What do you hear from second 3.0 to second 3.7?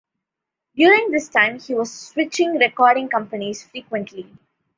companies